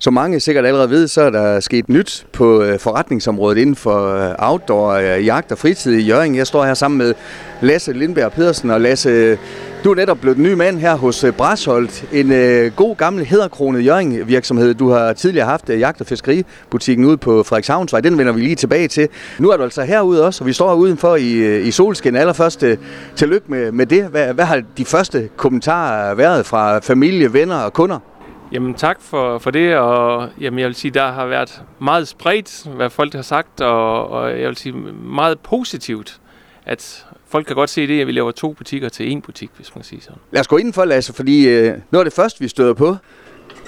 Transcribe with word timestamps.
Som 0.00 0.14
mange 0.14 0.40
sikkert 0.40 0.66
allerede 0.66 0.90
ved, 0.90 1.08
så 1.08 1.22
er 1.22 1.30
der 1.30 1.60
sket 1.60 1.88
nyt 1.88 2.26
på 2.32 2.62
øh, 2.62 2.78
forretningsområdet 2.78 3.58
inden 3.58 3.76
for 3.76 4.14
øh, 4.14 4.34
outdoor, 4.38 4.92
øh, 4.92 5.26
jagt 5.26 5.52
og 5.52 5.58
fritid 5.58 5.92
i 5.92 6.02
Jørgen. 6.02 6.34
Jeg 6.34 6.46
står 6.46 6.64
her 6.64 6.74
sammen 6.74 6.98
med 6.98 7.14
Lasse 7.60 7.92
Lindberg 7.92 8.32
Pedersen 8.32 8.70
og 8.70 8.80
Lasse, 8.80 9.38
du 9.84 9.90
er 9.90 9.94
netop 9.94 10.18
blevet 10.20 10.38
ny 10.38 10.52
mand 10.52 10.78
her 10.78 10.94
hos 10.94 11.24
Brasholdt, 11.36 12.04
en 12.12 12.32
øh, 12.32 12.72
god 12.76 12.96
gammel 12.96 13.24
hederkronet 13.24 13.84
Jørgen 13.84 14.28
virksomhed. 14.28 14.74
Du 14.74 14.90
har 14.90 15.12
tidligere 15.12 15.46
haft 15.46 15.70
øh, 15.70 15.80
jagt- 15.80 16.00
og 16.00 16.06
fiskeributikken 16.06 17.04
ude 17.04 17.16
på 17.16 17.42
Frederikshavnsvej, 17.42 18.00
den 18.00 18.18
vender 18.18 18.32
vi 18.32 18.40
lige 18.40 18.56
tilbage 18.56 18.88
til. 18.88 19.08
Nu 19.38 19.50
er 19.50 19.56
du 19.56 19.62
altså 19.62 19.82
herude 19.82 20.24
også, 20.24 20.44
og 20.44 20.46
vi 20.46 20.52
står 20.52 20.74
udenfor 20.74 21.16
i, 21.16 21.60
i 21.60 21.70
solskin. 21.70 22.16
Allerførst 22.16 22.62
øh, 22.62 22.76
tillykke 23.16 23.46
med, 23.50 23.72
med 23.72 23.86
det. 23.86 24.04
Hvad, 24.04 24.34
hvad 24.34 24.44
har 24.44 24.62
de 24.78 24.84
første 24.84 25.28
kommentarer 25.36 26.14
været 26.14 26.46
fra 26.46 26.78
familie, 26.78 27.32
venner 27.32 27.56
og 27.56 27.72
kunder? 27.72 27.98
Jamen 28.52 28.74
tak 28.74 29.00
for, 29.00 29.38
for 29.38 29.50
det, 29.50 29.76
og 29.76 30.30
jamen, 30.40 30.58
jeg 30.58 30.66
vil 30.66 30.74
sige, 30.74 30.90
der 30.90 31.12
har 31.12 31.26
været 31.26 31.62
meget 31.80 32.08
spredt, 32.08 32.66
hvad 32.76 32.90
folk 32.90 33.14
har 33.14 33.22
sagt, 33.22 33.60
og, 33.60 34.08
og 34.08 34.40
jeg 34.40 34.48
vil 34.48 34.56
sige 34.56 34.72
meget 35.02 35.40
positivt, 35.40 36.20
at 36.66 37.06
folk 37.28 37.46
kan 37.46 37.56
godt 37.56 37.70
se 37.70 37.86
det, 37.86 38.00
at 38.00 38.06
vi 38.06 38.12
laver 38.12 38.30
to 38.30 38.52
butikker 38.52 38.88
til 38.88 39.16
én 39.16 39.20
butik, 39.20 39.50
hvis 39.56 39.74
man 39.74 39.80
kan 39.80 39.84
sige 39.84 40.00
sådan. 40.00 40.18
Lad 40.32 40.40
os 40.40 40.48
gå 40.48 40.56
indenfor, 40.56 40.84
Lasse, 40.84 41.12
fordi 41.12 41.48
øh, 41.48 41.64
noget 41.90 42.04
af 42.04 42.04
det 42.04 42.12
første, 42.12 42.40
vi 42.40 42.48
støder 42.48 42.74
på, 42.74 42.96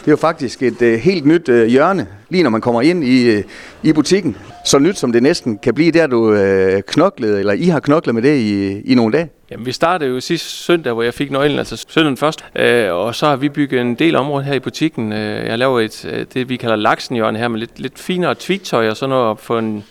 det 0.01 0.07
er 0.07 0.13
jo 0.13 0.17
faktisk 0.17 0.63
et 0.63 0.83
øh, 0.83 0.99
helt 0.99 1.27
nyt 1.27 1.49
øh, 1.49 1.67
hjørne, 1.67 2.07
lige 2.29 2.43
når 2.43 2.51
man 2.51 2.61
kommer 2.61 2.83
ind 2.83 3.05
i, 3.05 3.31
øh, 3.31 3.45
i 3.83 3.93
butikken. 3.93 4.37
Så 4.65 4.79
nyt 4.79 4.99
som 4.99 5.13
det 5.13 5.23
næsten 5.23 5.59
kan 5.59 5.75
blive, 5.75 5.91
der 5.91 6.07
du 6.07 6.33
øh, 6.33 6.83
knoklet, 6.87 7.39
eller 7.39 7.53
I 7.53 7.65
har 7.65 7.81
knoklet 7.81 8.15
med 8.15 8.23
det 8.23 8.37
i, 8.37 8.81
i 8.81 8.95
nogle 8.95 9.13
dage. 9.13 9.29
Jamen, 9.51 9.67
vi 9.67 9.73
startede 9.73 10.11
jo 10.11 10.21
sidste 10.21 10.49
søndag, 10.49 10.93
hvor 10.93 11.03
jeg 11.03 11.15
fik 11.15 11.31
nøglen, 11.31 11.59
altså 11.59 11.85
søndagen 11.89 12.17
først. 12.17 12.45
Øh, 12.57 12.93
og 12.93 13.15
så 13.15 13.27
har 13.27 13.37
vi 13.37 13.49
bygget 13.49 13.81
en 13.81 13.95
del 13.95 14.17
område 14.17 14.45
her 14.45 14.55
i 14.55 14.61
butikken. 14.61 15.13
Øh, 15.13 15.47
jeg 15.47 15.59
laver 15.59 15.81
et, 15.81 16.05
øh, 16.13 16.27
det, 16.35 16.49
vi 16.49 16.57
kalder 16.57 16.77
laksenhjørne 16.77 17.39
her, 17.39 17.49
med 17.49 17.59
lidt, 17.59 17.81
lidt 17.81 17.99
finere 17.99 18.35
tweetøj 18.35 18.89
og 18.89 18.97
sådan 18.97 19.11
noget, 19.11 19.39
få 19.39 19.59
en, 19.59 19.85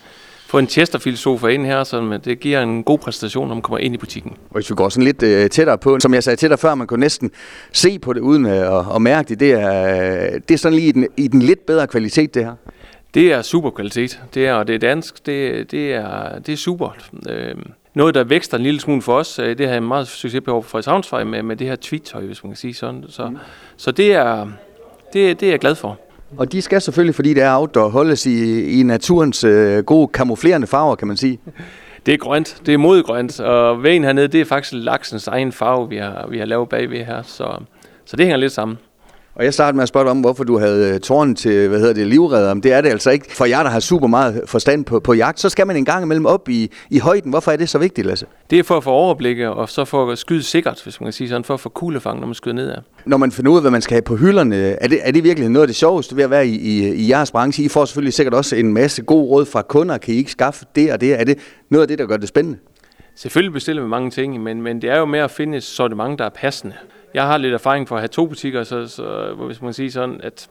få 0.49 0.59
en 0.59 0.67
Chesterfield-sofa 0.67 1.47
ind 1.47 1.65
her, 1.65 1.83
så 1.83 2.19
det 2.25 2.39
giver 2.39 2.61
en 2.61 2.83
god 2.83 2.97
præstation, 2.97 3.47
når 3.47 3.55
man 3.55 3.61
kommer 3.61 3.77
ind 3.77 3.95
i 3.95 3.97
butikken. 3.97 4.31
Og 4.31 4.53
hvis 4.55 4.69
vi 4.69 4.75
går 4.75 4.89
sådan 4.89 5.03
lidt 5.03 5.23
øh, 5.23 5.49
tættere 5.49 5.77
på, 5.77 5.99
som 5.99 6.13
jeg 6.13 6.23
sagde 6.23 6.37
til 6.37 6.49
dig 6.49 6.59
før, 6.59 6.75
man 6.75 6.87
kunne 6.87 6.99
næsten 6.99 7.31
se 7.71 7.99
på 7.99 8.13
det 8.13 8.19
uden 8.19 8.45
øh, 8.45 8.79
at, 8.79 8.85
at 8.95 9.01
mærke 9.01 9.29
det, 9.29 9.39
det 9.39 9.51
er, 9.51 10.39
det 10.39 10.51
er 10.51 10.57
sådan 10.57 10.75
lige 10.75 10.87
i 10.87 10.91
den, 10.91 11.07
i 11.17 11.27
den 11.27 11.41
lidt 11.41 11.65
bedre 11.65 11.87
kvalitet, 11.87 12.33
det 12.33 12.45
her. 12.45 12.53
Det 13.13 13.33
er 13.33 13.41
super 13.41 13.69
kvalitet. 13.69 14.21
Det 14.33 14.47
er, 14.47 14.53
og 14.53 14.67
det 14.67 14.75
er 14.75 14.79
dansk. 14.79 15.25
Det, 15.25 15.71
det, 15.71 15.93
er, 15.93 16.39
det 16.39 16.53
er 16.53 16.57
super. 16.57 16.89
Øh, 17.29 17.55
noget, 17.93 18.15
der 18.15 18.23
vækster 18.23 18.57
en 18.57 18.63
lille 18.63 18.79
smule 18.79 19.01
for 19.01 19.13
os, 19.13 19.39
øh, 19.39 19.57
det 19.57 19.65
har 19.67 19.73
jeg 19.73 19.83
meget 19.83 20.07
succes 20.07 20.41
på 20.45 20.61
fra 20.61 20.69
Frederikshavnsvej 20.69 21.23
med, 21.23 21.43
med 21.43 21.55
det 21.55 21.67
her 21.67 21.75
tweet-tøj, 21.75 22.21
hvis 22.21 22.43
man 22.43 22.51
kan 22.51 22.57
sige 22.57 22.73
sådan. 22.73 23.05
Så, 23.09 23.29
mm. 23.29 23.37
så 23.77 23.91
det, 23.91 24.13
er, 24.13 24.47
det, 25.13 25.39
det 25.39 25.45
er 25.45 25.51
jeg 25.51 25.59
glad 25.59 25.75
for. 25.75 25.99
Og 26.37 26.51
de 26.51 26.61
skal 26.61 26.81
selvfølgelig, 26.81 27.15
fordi 27.15 27.33
det 27.33 27.43
er 27.43 27.57
outdoor, 27.57 27.89
holdes 27.89 28.25
i, 28.25 28.63
i 28.79 28.83
naturens 28.83 29.43
øh, 29.43 29.83
gode 29.83 30.07
kamuflerende 30.07 30.67
farver, 30.67 30.95
kan 30.95 31.07
man 31.07 31.17
sige. 31.17 31.39
Det 32.05 32.13
er 32.13 32.17
grønt, 32.17 32.61
det 32.65 32.73
er 32.73 32.77
modgrønt, 32.77 33.39
og 33.39 33.83
vejen 33.83 34.03
hernede, 34.03 34.27
det 34.27 34.41
er 34.41 34.45
faktisk 34.45 34.73
laksens 34.73 35.27
egen 35.27 35.51
farve, 35.51 35.89
vi 35.89 35.97
har, 35.97 36.27
vi 36.29 36.37
har 36.37 36.45
lavet 36.45 36.69
bagved 36.69 37.05
her, 37.05 37.21
så, 37.21 37.59
så 38.05 38.15
det 38.17 38.25
hænger 38.25 38.37
lidt 38.37 38.51
sammen. 38.51 38.77
Og 39.35 39.45
jeg 39.45 39.53
startede 39.53 39.75
med 39.75 39.83
at 39.83 39.87
spørge 39.89 40.03
dig 40.03 40.11
om, 40.11 40.19
hvorfor 40.19 40.43
du 40.43 40.59
havde 40.59 40.93
øh, 40.93 40.99
tårn 40.99 41.35
til, 41.35 41.67
hvad 41.67 41.79
hedder 41.79 41.93
det, 41.93 42.07
livredder. 42.07 42.53
Men 42.53 42.63
det 42.63 42.73
er 42.73 42.81
det 42.81 42.89
altså 42.89 43.09
ikke. 43.09 43.35
For 43.35 43.45
jer, 43.45 43.63
der 43.63 43.69
har 43.69 43.79
super 43.79 44.07
meget 44.07 44.41
forstand 44.45 44.85
på, 44.85 44.99
på 44.99 45.13
jagt, 45.13 45.39
så 45.39 45.49
skal 45.49 45.67
man 45.67 45.75
en 45.75 45.85
gang 45.85 46.03
imellem 46.03 46.25
op 46.25 46.49
i, 46.49 46.71
i 46.89 46.99
højden. 46.99 47.29
Hvorfor 47.31 47.51
er 47.51 47.55
det 47.55 47.69
så 47.69 47.77
vigtigt, 47.77 48.07
Lasse? 48.07 48.25
Det 48.49 48.59
er 48.59 48.63
for 48.63 48.77
at 48.77 48.83
få 48.83 48.89
overblik, 48.89 49.39
og 49.39 49.69
så 49.69 49.85
for 49.85 50.11
at 50.11 50.17
skyde 50.17 50.43
sikkert, 50.43 50.83
hvis 50.83 51.01
man 51.01 51.05
kan 51.05 51.13
sige 51.13 51.29
sådan, 51.29 51.43
for 51.43 51.53
at 51.53 51.59
få 51.59 51.69
kuglefang, 51.69 52.19
når 52.19 52.27
man 52.27 52.35
skyder 52.35 52.55
nedad. 52.55 52.77
Når 53.05 53.17
man 53.17 53.31
finder 53.31 53.51
ud 53.51 53.57
af, 53.57 53.63
hvad 53.63 53.71
man 53.71 53.81
skal 53.81 53.95
have 53.95 54.01
på 54.01 54.15
hylderne, 54.15 54.55
er 54.55 54.87
det, 54.87 54.99
er 55.01 55.11
det 55.11 55.23
virkelig 55.23 55.49
noget 55.49 55.63
af 55.63 55.67
det 55.67 55.75
sjoveste 55.75 56.15
ved 56.15 56.23
at 56.23 56.29
være 56.29 56.47
i, 56.47 56.55
i, 56.55 56.93
i 56.93 57.09
jeres 57.09 57.31
branche? 57.31 57.63
I 57.63 57.67
får 57.67 57.85
selvfølgelig 57.85 58.13
sikkert 58.13 58.33
også 58.33 58.55
en 58.55 58.73
masse 58.73 59.01
god 59.01 59.29
råd 59.29 59.45
fra 59.45 59.61
kunder. 59.61 59.97
Kan 59.97 60.13
I 60.13 60.17
ikke 60.17 60.31
skaffe 60.31 60.65
det 60.75 60.91
og 60.91 61.01
det? 61.01 61.19
Er 61.19 61.23
det 61.23 61.37
noget 61.69 61.81
af 61.81 61.87
det, 61.87 61.99
der 61.99 62.05
gør 62.05 62.17
det 62.17 62.27
spændende? 62.27 62.57
Selvfølgelig 63.19 63.53
bestiller 63.53 63.81
vi 63.83 63.89
mange 63.89 64.11
ting, 64.11 64.43
men, 64.43 64.61
men 64.61 64.81
det 64.81 64.89
er 64.89 64.97
jo 64.97 65.05
med 65.05 65.19
at 65.19 65.31
finde 65.31 65.57
et 65.57 65.63
sortiment, 65.63 66.19
der 66.19 66.25
er 66.25 66.29
passende. 66.29 66.75
Jeg 67.13 67.27
har 67.27 67.37
lidt 67.37 67.53
erfaring 67.53 67.87
for 67.87 67.95
at 67.95 68.01
have 68.01 68.07
to 68.07 68.25
butikker, 68.25 68.63
så, 68.63 68.87
så 68.87 69.33
hvis 69.33 69.61
man 69.61 69.73
siger 69.73 69.91
sådan, 69.91 70.21
at 70.21 70.49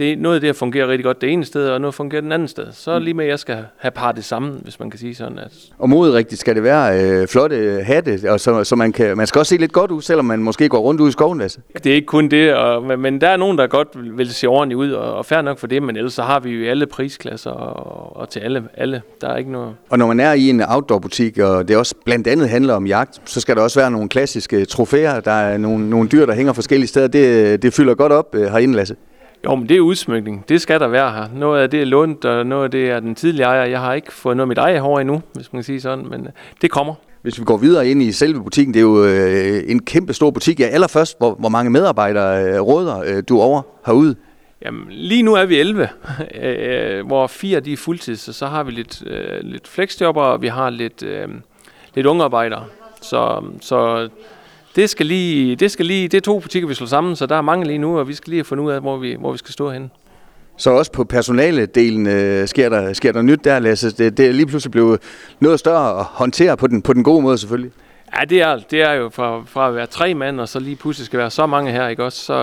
det, 0.00 0.18
noget 0.18 0.34
af 0.34 0.40
det 0.40 0.48
her 0.48 0.52
fungerer 0.52 0.88
rigtig 0.88 1.04
godt 1.04 1.20
det 1.20 1.30
ene 1.32 1.44
sted, 1.44 1.68
og 1.68 1.80
noget 1.80 1.94
fungerer 1.94 2.20
den 2.22 2.32
anden 2.32 2.48
sted. 2.48 2.66
Så 2.72 2.98
mm. 2.98 3.04
lige 3.04 3.14
med, 3.14 3.24
at 3.24 3.30
jeg 3.30 3.38
skal 3.38 3.64
have 3.78 3.90
parret 3.90 4.24
sammen, 4.24 4.60
hvis 4.62 4.80
man 4.80 4.90
kan 4.90 5.00
sige 5.00 5.14
sådan. 5.14 5.38
At... 5.38 5.52
Og 5.78 5.88
modet 5.88 6.14
rigtigt 6.14 6.40
skal 6.40 6.54
det 6.54 6.62
være 6.62 7.04
øh, 7.04 7.28
flotte 7.28 7.82
hatte, 7.82 8.20
og 8.28 8.40
så, 8.40 8.64
så 8.64 8.76
man, 8.76 8.92
kan, 8.92 9.16
man 9.16 9.26
skal 9.26 9.38
også 9.38 9.50
se 9.50 9.60
lidt 9.60 9.72
godt 9.72 9.90
ud, 9.90 10.02
selvom 10.02 10.24
man 10.24 10.42
måske 10.42 10.68
går 10.68 10.78
rundt 10.78 11.00
ud 11.00 11.08
i 11.08 11.12
skoven, 11.12 11.38
Lasse. 11.38 11.60
Det 11.84 11.90
er 11.90 11.94
ikke 11.94 12.06
kun 12.06 12.28
det, 12.28 12.54
og, 12.54 12.98
men, 12.98 13.20
der 13.20 13.28
er 13.28 13.36
nogen, 13.36 13.58
der 13.58 13.66
godt 13.66 13.88
vil 14.18 14.34
se 14.34 14.46
ordentligt 14.46 14.78
ud, 14.78 14.90
og, 14.90 15.14
og 15.14 15.26
fair 15.26 15.42
nok 15.42 15.58
for 15.58 15.66
det, 15.66 15.82
men 15.82 15.96
ellers 15.96 16.12
så 16.12 16.22
har 16.22 16.40
vi 16.40 16.50
jo 16.50 16.70
alle 16.70 16.86
prisklasser, 16.86 17.50
og, 17.50 18.16
og 18.16 18.28
til 18.28 18.40
alle, 18.40 18.62
alle. 18.76 19.02
Der 19.20 19.28
er 19.28 19.36
ikke 19.36 19.52
noget... 19.52 19.74
Og 19.90 19.98
når 19.98 20.06
man 20.06 20.20
er 20.20 20.32
i 20.32 20.50
en 20.50 20.62
outdoor-butik, 20.68 21.38
og 21.38 21.68
det 21.68 21.76
også 21.76 21.94
blandt 22.04 22.26
andet 22.26 22.48
handler 22.48 22.74
om 22.74 22.86
jagt, 22.86 23.20
så 23.24 23.40
skal 23.40 23.56
der 23.56 23.62
også 23.62 23.80
være 23.80 23.90
nogle 23.90 24.08
klassiske 24.08 24.64
trofæer. 24.64 25.20
Der 25.20 25.30
er 25.30 25.58
nogle, 25.58 25.90
nogle 25.90 26.08
dyr, 26.08 26.26
der 26.26 26.34
hænger 26.34 26.52
forskellige 26.52 26.88
steder. 26.88 27.06
Det, 27.06 27.62
det 27.62 27.74
fylder 27.74 27.94
godt 27.94 28.12
op 28.12 28.34
øh, 28.34 28.42
herinde, 28.42 28.74
Lasse. 28.74 28.96
Jo, 29.44 29.54
men 29.54 29.68
det 29.68 29.76
er 29.76 29.80
udsmykning. 29.80 30.44
Det 30.48 30.60
skal 30.60 30.80
der 30.80 30.88
være 30.88 31.12
her. 31.12 31.28
Noget 31.34 31.62
af 31.62 31.70
det 31.70 31.80
er 31.80 31.84
lånt, 31.84 32.24
og 32.24 32.46
noget 32.46 32.64
af 32.64 32.70
det 32.70 32.90
er 32.90 33.00
den 33.00 33.14
tidligere 33.14 33.48
ejer. 33.48 33.64
Jeg 33.64 33.80
har 33.80 33.94
ikke 33.94 34.12
fået 34.12 34.36
noget 34.36 34.44
af 34.44 34.48
mit 34.48 34.58
eget 34.58 34.80
hår 34.80 34.98
endnu, 35.00 35.22
hvis 35.34 35.52
man 35.52 35.58
kan 35.58 35.64
sige 35.64 35.80
sådan, 35.80 36.08
men 36.08 36.20
øh, 36.20 36.32
det 36.62 36.70
kommer. 36.70 36.94
Hvis 37.22 37.40
vi 37.40 37.44
går 37.44 37.56
videre 37.56 37.88
ind 37.88 38.02
i 38.02 38.12
selve 38.12 38.42
butikken, 38.44 38.74
det 38.74 38.80
er 38.80 38.84
jo 38.84 39.04
øh, 39.04 39.62
en 39.66 39.82
kæmpe 39.82 40.12
stor 40.12 40.30
butik. 40.30 40.60
Ja, 40.60 40.66
allerførst, 40.66 41.18
hvor, 41.18 41.34
hvor 41.34 41.48
mange 41.48 41.70
medarbejdere 41.70 42.44
øh, 42.44 42.60
råder 42.60 42.98
øh, 42.98 43.22
du 43.28 43.40
over 43.40 43.62
herude? 43.86 44.14
Jamen, 44.64 44.86
lige 44.90 45.22
nu 45.22 45.34
er 45.34 45.44
vi 45.44 45.60
11, 45.60 45.88
øh, 46.42 47.06
hvor 47.06 47.26
fire 47.26 47.60
de 47.60 47.72
er 47.72 47.76
fuldtids, 47.76 48.28
og 48.28 48.34
så 48.34 48.46
har 48.46 48.62
vi 48.62 48.70
lidt, 48.70 49.02
øh, 49.06 49.40
lidt 49.42 49.68
flexjobber, 49.68 50.22
og 50.22 50.42
vi 50.42 50.48
har 50.48 50.70
lidt, 50.70 51.02
øh, 51.02 51.28
lidt 51.94 52.06
ungearbejdere. 52.06 52.64
Så, 53.02 53.44
så 53.60 54.08
det 54.76 54.90
skal 54.90 55.06
lige, 55.06 55.56
det 55.56 55.70
skal 55.70 55.86
lige, 55.86 56.08
det 56.08 56.16
er 56.16 56.20
to 56.20 56.40
butikker, 56.40 56.68
vi 56.68 56.74
slår 56.74 56.86
sammen, 56.86 57.16
så 57.16 57.26
der 57.26 57.36
er 57.36 57.42
mange 57.42 57.66
lige 57.66 57.78
nu, 57.78 57.98
og 57.98 58.08
vi 58.08 58.14
skal 58.14 58.30
lige 58.30 58.38
have 58.38 58.44
fundet 58.44 58.64
ud 58.64 58.70
af, 58.70 58.80
hvor 58.80 58.96
vi, 58.96 59.16
hvor 59.18 59.32
vi 59.32 59.38
skal 59.38 59.52
stå 59.52 59.70
hen. 59.70 59.90
Så 60.56 60.70
også 60.70 60.92
på 60.92 61.04
personaledelen 61.04 62.06
øh, 62.06 62.48
sker, 62.48 62.68
der, 62.68 62.92
sker 62.92 63.12
der 63.12 63.22
nyt 63.22 63.44
der, 63.44 63.58
Lasse. 63.58 63.90
Det, 63.90 64.16
det 64.16 64.26
er 64.26 64.32
lige 64.32 64.46
pludselig 64.46 64.72
blevet 64.72 65.00
noget 65.40 65.58
større 65.58 65.98
at 65.98 66.04
håndtere 66.04 66.56
på 66.56 66.66
den, 66.66 66.82
på 66.82 66.92
den 66.92 67.04
gode 67.04 67.22
måde 67.22 67.38
selvfølgelig. 67.38 67.72
Ja, 68.18 68.24
det 68.24 68.40
er, 68.42 68.58
det 68.70 68.82
er 68.82 68.92
jo 68.92 69.08
fra, 69.08 69.42
fra 69.46 69.68
at 69.68 69.74
være 69.74 69.86
tre 69.86 70.14
mand, 70.14 70.40
og 70.40 70.48
så 70.48 70.60
lige 70.60 70.76
pludselig 70.76 71.06
skal 71.06 71.18
være 71.18 71.30
så 71.30 71.46
mange 71.46 71.72
her, 71.72 71.88
ikke 71.88 72.04
også? 72.04 72.18
Så, 72.18 72.34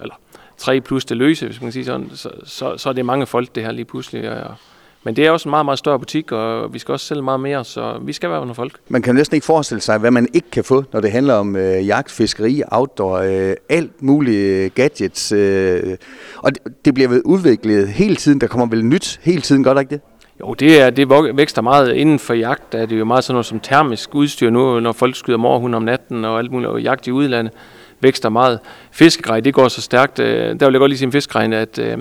eller 0.00 0.14
tre 0.56 0.80
plus 0.80 1.04
det 1.04 1.16
løse, 1.16 1.46
hvis 1.46 1.60
man 1.60 1.66
kan 1.66 1.72
sige 1.72 1.84
sådan, 1.84 2.10
så, 2.14 2.30
så, 2.44 2.76
så 2.76 2.88
er 2.88 2.92
det 2.92 3.04
mange 3.04 3.26
folk, 3.26 3.54
det 3.54 3.62
her 3.62 3.72
lige 3.72 3.84
pludselig. 3.84 4.30
Og, 4.30 4.54
men 5.06 5.16
det 5.16 5.26
er 5.26 5.30
også 5.30 5.48
en 5.48 5.50
meget, 5.50 5.64
meget 5.64 5.78
større 5.78 5.98
butik, 5.98 6.32
og 6.32 6.74
vi 6.74 6.78
skal 6.78 6.92
også 6.92 7.06
sælge 7.06 7.22
meget 7.22 7.40
mere, 7.40 7.64
så 7.64 7.98
vi 8.02 8.12
skal 8.12 8.30
være 8.30 8.40
under 8.40 8.54
folk. 8.54 8.72
Man 8.88 9.02
kan 9.02 9.14
næsten 9.14 9.34
ikke 9.34 9.44
forestille 9.44 9.80
sig, 9.80 9.98
hvad 9.98 10.10
man 10.10 10.28
ikke 10.34 10.50
kan 10.50 10.64
få, 10.64 10.84
når 10.92 11.00
det 11.00 11.12
handler 11.12 11.34
om 11.34 11.56
øh, 11.56 11.86
jagt, 11.86 12.10
fiskeri, 12.10 12.62
outdoor, 12.68 13.18
øh, 13.18 13.54
alt 13.68 14.02
muligt 14.02 14.74
gadgets. 14.74 15.32
Øh, 15.32 15.96
og 16.36 16.54
det, 16.54 16.62
det 16.84 16.94
bliver 16.94 17.08
vel 17.08 17.22
udviklet 17.24 17.88
hele 17.88 18.16
tiden. 18.16 18.40
Der 18.40 18.46
kommer 18.46 18.66
vel 18.66 18.84
nyt 18.84 19.20
hele 19.22 19.40
tiden, 19.40 19.64
godt 19.64 19.78
ikke 19.80 19.90
det? 19.90 20.00
Jo, 20.40 20.54
det, 20.54 20.80
er, 20.80 20.90
det 20.90 21.10
vækster 21.36 21.62
meget 21.62 21.92
inden 21.92 22.18
for 22.18 22.34
jagt. 22.34 22.72
Der 22.72 22.78
er 22.78 22.86
det 22.86 22.98
jo 22.98 23.04
meget 23.04 23.24
sådan 23.24 23.34
noget 23.34 23.46
som 23.46 23.60
termisk 23.60 24.14
udstyr 24.14 24.50
nu, 24.50 24.80
når 24.80 24.92
folk 24.92 25.16
skyder 25.16 25.38
morhund 25.38 25.74
om 25.74 25.82
natten 25.82 26.24
og 26.24 26.38
alt 26.38 26.52
muligt, 26.52 26.70
og 26.70 26.82
jagt 26.82 27.06
i 27.06 27.12
udlandet 27.12 27.52
vækster 28.00 28.28
meget. 28.28 28.58
Fiskegrej, 28.90 29.40
det 29.40 29.54
går 29.54 29.68
så 29.68 29.82
stærkt. 29.82 30.18
Øh, 30.18 30.60
der 30.60 30.66
vil 30.66 30.72
jeg 30.72 30.80
godt 30.80 30.90
lige 30.90 30.98
sige 30.98 31.06
om 31.06 31.12
fiskegrejen, 31.12 31.52
at 31.52 31.78
øh, 31.78 31.98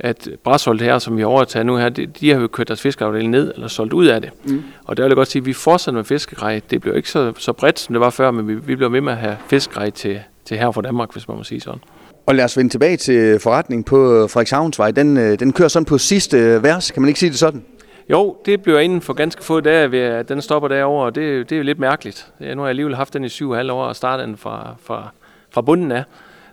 at 0.00 0.28
Brasholdt 0.44 0.82
her, 0.82 0.98
som 0.98 1.16
vi 1.16 1.24
overtager 1.24 1.64
nu 1.64 1.76
her, 1.76 1.88
de, 1.88 2.06
de 2.06 2.30
har 2.30 2.40
jo 2.40 2.46
kørt 2.46 2.68
deres 2.68 2.80
fiskeafdeling 2.80 3.30
ned, 3.30 3.52
eller 3.54 3.68
solgt 3.68 3.92
ud 3.92 4.06
af 4.06 4.20
det. 4.20 4.30
Mm. 4.44 4.62
Og 4.84 4.96
der 4.96 5.02
vil 5.02 5.10
jeg 5.10 5.16
godt 5.16 5.28
sige, 5.28 5.40
at 5.40 5.46
vi 5.46 5.52
fortsætter 5.52 5.98
med 5.98 6.04
fiskegrej. 6.04 6.60
Det 6.70 6.80
blev 6.80 6.96
ikke 6.96 7.10
så, 7.10 7.32
så 7.38 7.52
bredt, 7.52 7.78
som 7.78 7.92
det 7.92 8.00
var 8.00 8.10
før, 8.10 8.30
men 8.30 8.48
vi, 8.48 8.54
vi 8.54 8.76
blev 8.76 8.92
ved 8.92 9.00
med 9.00 9.12
at 9.12 9.18
have 9.18 9.36
fiskegrej 9.46 9.90
til, 9.90 10.20
til 10.44 10.56
her 10.56 10.70
for 10.70 10.80
Danmark, 10.80 11.12
hvis 11.12 11.28
man 11.28 11.36
må 11.36 11.44
sige 11.44 11.60
sådan. 11.60 11.80
Og 12.26 12.34
lad 12.34 12.44
os 12.44 12.56
vende 12.56 12.70
tilbage 12.70 12.96
til 12.96 13.40
forretningen 13.40 13.84
på 13.84 14.28
Frederikshavnsvej. 14.28 14.90
Den, 14.90 15.16
øh, 15.16 15.38
den 15.38 15.52
kører 15.52 15.68
sådan 15.68 15.86
på 15.86 15.98
sidste 15.98 16.62
vers, 16.62 16.90
kan 16.90 17.02
man 17.02 17.08
ikke 17.08 17.20
sige 17.20 17.30
det 17.30 17.38
sådan? 17.38 17.64
Jo, 18.10 18.36
det 18.46 18.62
bliver 18.62 18.78
inden 18.78 19.00
for 19.00 19.12
ganske 19.12 19.44
få 19.44 19.60
dage, 19.60 19.90
ved 19.90 19.98
at 19.98 20.28
den 20.28 20.42
stopper 20.42 20.68
derovre, 20.68 21.04
og 21.04 21.14
det, 21.14 21.50
det 21.50 21.56
er 21.56 21.58
jo 21.58 21.64
lidt 21.64 21.78
mærkeligt. 21.78 22.26
Ja, 22.40 22.54
nu 22.54 22.60
har 22.60 22.66
jeg 22.66 22.70
alligevel 22.70 22.96
haft 22.96 23.14
den 23.14 23.24
i 23.24 23.28
syv 23.28 23.50
og 23.50 23.66
år, 23.70 23.84
og 23.84 23.96
startet 23.96 24.28
den 24.28 24.36
fra, 24.36 24.74
fra, 24.82 25.12
fra 25.50 25.60
bunden 25.60 25.92
af. 25.92 26.04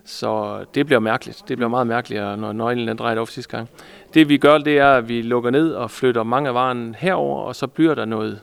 Så 0.06 0.60
det 0.76 0.86
bliver 0.86 1.00
mærkeligt. 1.00 1.44
Det 1.48 1.58
bliver 1.58 1.70
meget 1.70 1.88
mærkeligt, 1.88 2.22
når 2.22 2.54
nøglen 2.54 2.88
den 2.88 2.98
drejer 2.98 3.20
op 3.20 3.30
sidste 3.30 3.58
gang. 3.58 3.70
Det 4.14 4.30
vi 4.30 4.38
gør, 4.38 4.58
det 4.58 4.78
er, 4.78 4.88
at 4.88 5.10
vi 5.10 5.22
lukker 5.22 5.50
ned 5.50 5.72
og 5.72 5.92
flytter 5.92 6.24
mange 6.24 6.50
af 6.50 6.56
varen 6.56 6.96
herover, 7.00 7.42
og 7.42 7.56
så 7.56 7.68
bliver 7.68 7.96
der 7.96 8.06
noget 8.06 8.40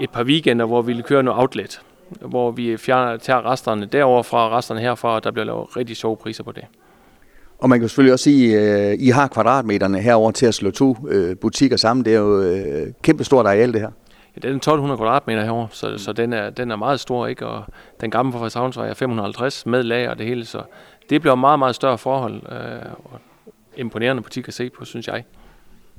et 0.00 0.10
par 0.10 0.24
weekender, 0.24 0.64
hvor 0.64 0.82
vi 0.82 1.02
kører 1.02 1.22
noget 1.22 1.40
outlet, 1.40 1.80
hvor 2.10 2.50
vi 2.50 2.76
fjerner, 2.76 3.16
tager 3.16 3.50
resterne 3.50 3.86
derover 3.86 4.22
fra, 4.22 4.58
resterne 4.58 4.80
herfra, 4.80 5.14
og 5.14 5.24
der 5.24 5.30
bliver 5.30 5.44
lavet 5.44 5.76
rigtig 5.76 5.96
sjove 5.96 6.16
priser 6.16 6.44
på 6.44 6.52
det. 6.52 6.64
Og 7.58 7.68
man 7.68 7.80
kan 7.80 7.88
selvfølgelig 7.88 8.12
også 8.12 8.24
sige, 8.24 8.58
at 8.58 9.00
I 9.00 9.08
har 9.08 9.28
kvadratmeterne 9.28 10.00
herover 10.00 10.30
til 10.30 10.46
at 10.46 10.54
slå 10.54 10.70
to 10.70 10.96
øh, 11.08 11.36
butikker 11.36 11.76
sammen. 11.76 12.04
Det 12.04 12.14
er 12.14 12.18
jo 12.18 12.32
et 12.32 12.94
kæmpestort 13.02 13.46
areal, 13.46 13.72
det 13.72 13.80
her. 13.80 13.90
Den 14.42 14.50
er 14.50 14.56
1200 14.56 14.98
kvadratmeter 14.98 15.44
herovre, 15.44 15.68
så, 15.70 15.98
så 15.98 16.12
den, 16.12 16.32
er, 16.32 16.50
den 16.50 16.70
er 16.70 16.76
meget 16.76 17.00
stor, 17.00 17.26
ikke? 17.26 17.46
Og 17.46 17.64
den 18.00 18.10
gamle 18.10 18.32
fra 18.32 18.38
Frederikshavnsvej 18.38 18.88
er 18.88 18.94
550 18.94 19.66
med 19.66 19.82
lager 19.82 20.10
og 20.10 20.18
det 20.18 20.26
hele, 20.26 20.44
så 20.44 20.62
det 21.10 21.20
bliver 21.20 21.34
meget, 21.34 21.58
meget 21.58 21.74
større 21.74 21.98
forhold. 21.98 22.42
Øh, 22.52 22.92
imponerende 23.76 24.22
butik 24.22 24.48
at 24.48 24.54
se 24.54 24.70
på, 24.70 24.84
synes 24.84 25.06
jeg. 25.06 25.24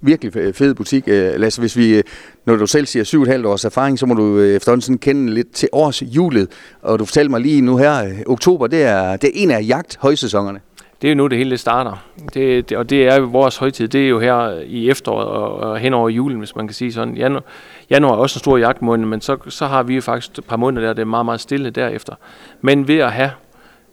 Virkelig 0.01 0.56
fed 0.56 0.74
butik. 0.74 1.04
Øh, 1.07 1.39
Lasse, 1.39 1.62
hvis 1.62 1.78
vi, 1.78 2.01
når 2.45 2.56
du 2.56 2.68
selv 2.68 2.86
siger 2.86 3.04
7,5 3.04 3.48
års 3.48 3.66
erfaring, 3.66 4.00
så 4.00 4.06
må 4.06 4.13
du 4.13 4.38
øh, 4.38 4.56
efterhånden 4.56 4.81
sådan 4.81 4.98
kende 4.98 5.34
lidt 5.34 5.51
til 5.51 5.69
års 5.72 6.01
julet. 6.01 6.48
Og 6.81 7.00
du 7.00 7.06
fortæller 7.06 7.30
mig 7.30 7.42
lige 7.42 7.62
nu 7.62 7.78
her, 7.78 8.24
oktober, 8.28 8.68
det 8.68 8.84
er, 8.84 9.18
det 9.18 9.28
er 9.28 9.31
en 9.44 9.51
af 9.51 9.66
jagt 9.68 9.98
højsæsonerne 10.01 10.60
det 11.01 11.07
er 11.07 11.12
jo 11.12 11.16
nu, 11.16 11.28
det 11.28 11.38
hele 11.38 11.57
starter. 11.57 12.06
Det, 12.34 12.69
det, 12.69 12.78
og 12.78 12.89
det 12.89 13.07
er 13.07 13.19
vores 13.19 13.57
højtid. 13.57 13.88
Det 13.88 14.06
er 14.06 14.10
jo 14.10 14.19
her 14.19 14.60
i 14.66 14.89
efteråret 14.89 15.28
og, 15.28 15.56
og 15.57 15.78
hen 15.78 15.94
over 15.94 16.10
julen, 16.10 16.38
hvis 16.38 16.56
man 16.56 16.68
kan 16.68 16.74
sige 16.74 16.94
sådan. 16.94 17.16
Januar, 17.16 17.44
januar 17.89 18.13
er 18.13 18.18
også 18.18 18.38
en 18.38 18.39
stor 18.39 18.57
jagtmåned, 18.57 19.06
men 19.06 19.22
så, 19.22 19.38
så 19.50 19.66
har 19.66 19.84
vi 19.84 19.95
jo 19.95 20.01
faktisk 20.01 20.38
et 20.38 20.45
par 20.45 20.57
måneder 20.57 20.88
der, 20.88 20.94
det 20.94 21.01
er 21.01 21.06
meget, 21.06 21.25
meget 21.25 21.42
stille 21.42 21.69
derefter. 21.69 22.13
Men 22.62 22.88
ved 22.88 22.98
at 22.98 23.12
have 23.12 23.31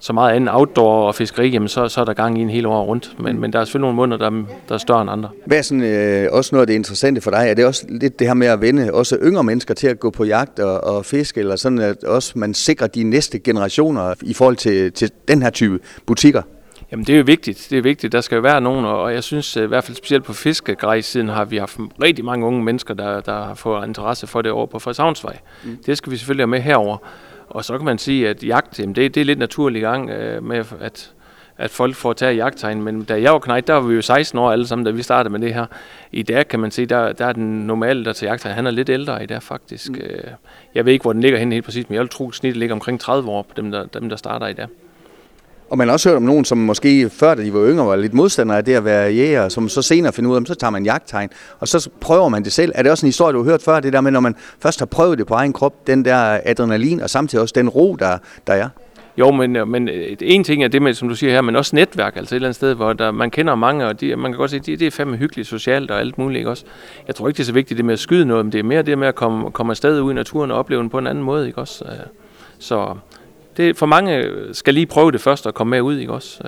så 0.01 0.13
meget 0.13 0.37
andet 0.37 0.55
outdoor 0.55 1.07
og 1.07 1.15
fiskeri, 1.15 1.49
jamen 1.49 1.69
så, 1.69 1.89
så 1.89 2.01
er 2.01 2.05
der 2.05 2.13
gang 2.13 2.39
i 2.39 2.43
en 2.43 2.51
hel 2.51 2.67
år 2.67 2.85
rundt. 2.85 3.17
Men, 3.21 3.41
men 3.41 3.53
der 3.53 3.61
er 3.61 3.65
selvfølgelig 3.65 3.83
nogle 3.83 3.97
måneder, 3.97 4.31
der, 4.31 4.45
der 4.69 4.75
er 4.75 4.79
større 4.79 5.03
end 5.03 5.11
andre. 5.11 5.29
Hvad 5.47 5.59
er 5.59 5.63
sådan, 5.63 5.83
øh, 5.83 6.29
også 6.33 6.55
noget 6.55 6.63
af 6.63 6.67
det 6.67 6.75
interessante 6.75 7.21
for 7.21 7.31
dig? 7.31 7.47
Er 7.49 7.55
det 7.55 7.67
også 7.67 7.87
lidt 7.89 8.19
det 8.19 8.27
her 8.27 8.35
med 8.35 8.47
at 8.47 8.61
vende 8.61 8.93
også 8.93 9.19
yngre 9.23 9.45
mennesker 9.45 9.75
til 9.75 9.87
at 9.87 10.01
gå 10.01 10.11
på 10.11 10.25
jagt 10.25 10.59
og, 10.59 10.85
og 10.97 11.05
fiske, 11.05 11.41
eller 11.41 11.57
sådan 11.57 11.79
at 11.79 12.05
også 12.05 12.33
man 12.39 12.55
sikrer 12.55 12.87
de 12.87 13.05
næste 13.05 13.39
generationer 13.39 14.15
i 14.23 14.35
forhold 14.35 14.57
til, 14.57 14.93
til 14.93 15.11
den 15.29 15.43
her 15.43 15.51
type 15.51 15.79
butikker? 16.07 16.43
Jamen 16.95 17.07
det 17.07 17.13
er 17.13 17.17
jo 17.17 17.25
vigtigt, 17.27 17.67
det 17.71 17.79
er 17.79 17.83
vigtigt. 17.83 18.13
Der 18.13 18.21
skal 18.21 18.37
jo 18.37 18.43
være 18.43 18.61
nogen, 18.61 18.85
og 18.85 19.15
jeg 19.15 19.25
synes 19.25 19.57
i 19.57 19.61
hvert 19.61 19.85
fald 19.85 19.97
specielt 19.97 20.25
på 20.25 20.33
fiskegræssiden 20.33 21.29
har 21.29 21.45
vi 21.45 21.57
haft 21.57 21.79
rigtig 22.03 22.25
mange 22.25 22.47
unge 22.47 22.65
mennesker, 22.65 22.95
der, 22.95 23.21
der 23.21 23.45
har 23.45 23.55
fået 23.55 23.87
interesse 23.87 24.27
for 24.27 24.43
det 24.43 24.53
over 24.53 24.67
på 24.67 24.79
Frederikshavnsvej. 24.79 25.39
Mm. 25.65 25.79
Det 25.87 25.99
skal 25.99 26.13
vi 26.13 26.17
selvfølgelig 26.17 26.43
have 26.43 26.51
med 26.51 26.61
herover. 26.61 26.97
Og 27.49 27.65
så 27.65 27.79
kan 27.79 27.85
man 27.85 27.99
sige, 27.99 28.29
at 28.29 28.45
jagt, 28.45 28.79
jamen 28.79 28.95
det, 28.95 29.15
det 29.15 29.21
er 29.21 29.25
lidt 29.25 29.39
naturlig 29.39 29.83
gang 29.83 30.11
øh, 30.11 30.43
med, 30.43 30.65
at, 30.81 31.13
at 31.59 31.71
folk 31.71 31.95
får 31.95 32.13
taget 32.13 32.37
jagttegn. 32.37 32.83
Men 32.83 33.05
da 33.05 33.23
jeg 33.23 33.33
var 33.33 33.39
knægt, 33.39 33.67
der 33.67 33.75
var 33.75 33.81
vi 33.81 33.95
jo 33.95 34.03
16 34.03 34.39
år 34.39 34.53
alle 34.53 34.67
sammen, 34.67 34.87
da 34.87 34.91
vi 34.91 35.03
startede 35.03 35.33
med 35.33 35.41
det 35.41 35.55
her. 35.55 35.67
I 36.13 36.23
dag 36.23 36.49
kan 36.49 36.61
man 36.61 36.71
sige, 36.71 36.87
der, 36.87 37.13
der 37.13 37.27
er 37.27 37.33
den 37.33 37.67
normale, 37.67 38.05
der 38.05 38.13
tager 38.13 38.31
jagttegn. 38.31 38.55
Han 38.55 38.67
er 38.67 38.71
lidt 38.71 38.89
ældre 38.89 39.23
i 39.23 39.27
dag 39.27 39.43
faktisk. 39.43 39.91
Mm. 39.91 40.01
Øh, 40.01 40.25
jeg 40.75 40.85
ved 40.85 40.93
ikke, 40.93 41.03
hvor 41.03 41.13
den 41.13 41.23
ligger 41.23 41.39
hen 41.39 41.53
helt 41.53 41.65
præcis, 41.65 41.89
men 41.89 41.95
jeg 41.95 42.01
vil 42.01 42.09
tro, 42.09 42.29
at 42.29 42.35
snittet 42.35 42.59
ligger 42.59 42.75
omkring 42.75 43.01
30 43.01 43.31
år 43.31 43.43
på 43.43 43.55
dem, 43.57 43.71
der, 43.71 43.85
dem, 43.85 44.09
der 44.09 44.17
starter 44.17 44.47
i 44.47 44.53
dag. 44.53 44.67
Og 45.71 45.79
man 45.79 45.89
har 45.89 45.93
også 45.93 46.09
hørt 46.09 46.17
om 46.17 46.23
nogen, 46.23 46.45
som 46.45 46.59
måske 46.59 47.11
før, 47.11 47.35
da 47.35 47.43
de 47.43 47.55
var 47.55 47.69
yngre, 47.69 47.87
var 47.87 47.97
lidt 47.97 48.15
modstandere 48.15 48.59
af 48.59 48.65
det 48.65 48.75
at 48.75 48.85
være 48.85 49.13
jæger, 49.13 49.49
som 49.49 49.69
så 49.69 49.83
senere 49.83 50.13
finder 50.13 50.31
ud 50.31 50.37
af, 50.37 50.43
så 50.47 50.55
tager 50.55 50.71
man 50.71 50.85
jagttegn, 50.85 51.31
og 51.61 51.69
så 51.69 51.91
prøver 52.01 52.29
man 52.29 52.45
det 52.45 52.53
selv. 52.53 52.73
Er 52.75 52.83
det 52.83 52.91
også 52.91 53.07
en 53.07 53.09
historie, 53.09 53.33
du 53.33 53.43
har 53.43 53.51
hørt 53.51 53.63
før, 53.63 53.81
det 53.81 53.93
der 53.93 54.01
med, 54.01 54.11
når 54.11 54.21
man 54.21 54.35
først 54.61 54.79
har 54.79 54.87
prøvet 54.87 55.19
det 55.19 55.27
på 55.27 55.35
egen 55.35 55.53
krop, 55.53 55.87
den 55.87 56.05
der 56.05 56.41
adrenalin, 56.45 57.01
og 57.01 57.11
samtidig 57.11 57.43
også 57.43 57.53
den 57.57 57.69
ro, 57.69 57.97
der, 57.97 58.19
der 58.47 58.53
er? 58.53 58.69
Jo, 59.19 59.31
men, 59.31 59.57
øh, 59.57 59.69
men 59.69 59.89
øh, 59.89 60.17
en 60.21 60.45
ting 60.45 60.65
er 60.65 60.69
det 60.69 60.83
med, 60.83 60.95
som 60.95 61.09
du 61.09 61.15
siger 61.15 61.33
her, 61.33 61.41
men 61.41 61.57
også 61.57 61.77
netværk, 61.77 62.17
altså 62.17 62.35
et 62.35 62.37
eller 62.37 62.49
andet 62.49 62.57
sted, 62.57 62.75
hvor 62.75 62.93
der, 62.93 63.11
man 63.11 63.31
kender 63.31 63.55
mange, 63.55 63.87
og 63.87 64.01
de, 64.01 64.17
man 64.17 64.33
kan 64.33 64.39
godt 64.39 64.51
se, 64.51 64.59
det, 64.59 64.81
det 64.81 64.87
er 64.87 64.91
fandme 64.91 65.17
hyggeligt 65.17 65.49
socialt 65.49 65.91
og 65.91 66.01
alt 66.01 66.19
muligt, 66.19 66.39
ikke 66.39 66.51
også? 66.51 66.65
Jeg 67.07 67.15
tror 67.15 67.29
ikke, 67.29 67.37
det 67.37 67.43
er 67.43 67.47
så 67.47 67.53
vigtigt 67.53 67.79
det 67.79 67.85
med 67.85 67.93
at 67.93 67.99
skyde 67.99 68.25
noget, 68.25 68.45
men 68.45 68.53
det 68.53 68.59
er 68.59 68.63
mere 68.63 68.83
det 68.83 68.99
med 68.99 69.09
at 69.09 69.15
komme, 69.15 69.51
komme 69.51 69.71
afsted 69.71 70.01
ud 70.01 70.13
i 70.13 70.15
naturen 70.15 70.51
og 70.51 70.59
opleve 70.59 70.81
den 70.81 70.91
på 70.91 70.99
en 70.99 71.07
anden 71.07 71.25
måde, 71.25 71.47
ikke 71.47 71.59
også? 71.59 71.85
Øh, 71.85 71.91
så, 72.59 72.95
det, 73.57 73.77
for 73.77 73.87
mange 73.87 74.31
skal 74.53 74.75
lige 74.75 74.87
prøve 74.87 75.13
det 75.13 75.21
først 75.21 75.47
og 75.47 75.55
komme 75.55 75.71
med 75.71 75.81
ud, 75.81 75.99
ikke 75.99 76.13
også? 76.13 76.43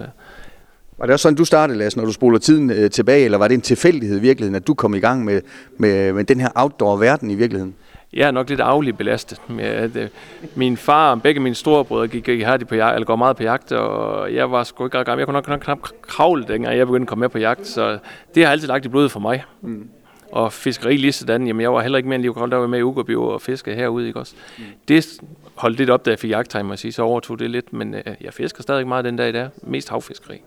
Var 0.98 1.06
det 1.06 1.12
også 1.12 1.22
sådan, 1.22 1.36
du 1.36 1.44
startede, 1.44 1.78
Lasse, 1.78 1.98
når 1.98 2.06
du 2.06 2.12
spoler 2.12 2.38
tiden 2.38 2.70
øh, 2.70 2.90
tilbage, 2.90 3.24
eller 3.24 3.38
var 3.38 3.48
det 3.48 3.54
en 3.54 3.60
tilfældighed 3.60 4.18
i 4.18 4.20
virkeligheden, 4.20 4.54
at 4.54 4.66
du 4.66 4.74
kom 4.74 4.94
i 4.94 4.98
gang 4.98 5.24
med, 5.24 5.40
med, 5.78 6.12
med 6.12 6.24
den 6.24 6.40
her 6.40 6.48
outdoor-verden 6.54 7.30
i 7.30 7.34
virkeligheden? 7.34 7.74
Jeg 8.12 8.26
er 8.26 8.30
nok 8.30 8.48
lidt 8.48 8.60
aflig 8.60 8.96
belastet. 8.96 9.40
Med, 9.48 9.64
at, 9.64 9.96
øh, 9.96 10.08
min 10.54 10.76
far 10.76 11.10
og 11.10 11.22
begge 11.22 11.40
mine 11.40 11.54
storebrødre 11.54 12.08
gik, 12.08 12.24
gik 12.24 12.68
på 12.68 12.74
jagt, 12.74 12.94
eller 12.94 13.06
går 13.06 13.16
meget 13.16 13.36
på 13.36 13.42
jagt, 13.42 13.72
og 13.72 14.34
jeg 14.34 14.50
var 14.50 14.64
sgu 14.64 14.84
ikke 14.84 15.04
gammel. 15.04 15.18
Jeg 15.18 15.26
kunne 15.26 15.34
nok, 15.34 15.48
nok 15.48 15.60
knap 15.60 15.78
kravle, 16.02 16.44
dengang 16.48 16.76
jeg 16.76 16.86
begyndte 16.86 17.04
at 17.04 17.08
komme 17.08 17.20
med 17.20 17.28
på 17.28 17.38
jagt, 17.38 17.66
så 17.66 17.98
det 18.34 18.44
har 18.44 18.52
altid 18.52 18.68
lagt 18.68 18.84
i 18.84 18.88
blodet 18.88 19.10
for 19.10 19.20
mig. 19.20 19.44
Mm. 19.62 19.88
Og 20.32 20.52
fiskeri 20.52 20.96
lige 20.96 21.12
sådan, 21.12 21.46
jamen 21.46 21.60
jeg 21.60 21.72
var 21.72 21.82
heller 21.82 21.96
ikke 21.96 22.08
mere 22.08 22.14
end 22.16 22.22
lige 22.22 22.50
der 22.50 22.56
var 22.56 22.66
med 22.66 22.78
i 22.78 22.82
Uggerby 22.82 23.16
og 23.16 23.42
fiske 23.42 23.74
herude, 23.74 24.06
ikke 24.06 24.18
også? 24.18 24.34
Mm. 24.58 24.64
Det 24.88 25.20
holdt 25.54 25.78
lidt 25.78 25.90
op, 25.90 26.06
da 26.06 26.10
jeg 26.10 26.18
fik 26.18 26.30
jagttegn, 26.30 26.66
må 26.66 26.76
sige, 26.76 26.92
så 26.92 27.02
overtog 27.02 27.38
det 27.38 27.50
lidt, 27.50 27.72
men 27.72 27.94
øh, 27.94 28.02
jeg 28.20 28.34
fisker 28.34 28.62
stadig 28.62 28.88
meget 28.88 29.04
den 29.04 29.16
dag 29.16 29.28
i 29.28 29.32
dag, 29.32 29.48
mest 29.62 29.88
havfiskeri. 29.88 30.42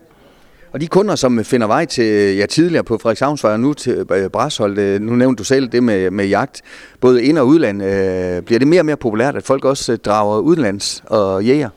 Og 0.72 0.80
de 0.80 0.86
kunder, 0.86 1.14
som 1.14 1.44
finder 1.44 1.66
vej 1.66 1.84
til 1.84 2.36
ja, 2.36 2.46
tidligere 2.46 2.84
på 2.84 2.98
Frederikshavnsvej 2.98 3.52
og 3.52 3.60
nu 3.60 3.74
til 3.74 4.06
øh, 4.10 4.30
Brashold, 4.30 4.78
øh, 4.78 5.00
nu 5.00 5.12
nævnte 5.12 5.38
du 5.38 5.44
selv 5.44 5.68
det 5.68 5.82
med, 5.82 6.10
med 6.10 6.26
jagt, 6.26 6.62
både 7.00 7.24
ind- 7.24 7.38
og 7.38 7.46
udland, 7.46 7.82
øh, 7.82 8.42
bliver 8.42 8.58
det 8.58 8.68
mere 8.68 8.80
og 8.80 8.86
mere 8.86 8.96
populært, 8.96 9.36
at 9.36 9.42
folk 9.42 9.64
også 9.64 9.96
drager 9.96 10.38
udlands 10.38 11.02
og 11.06 11.44
jæger? 11.44 11.68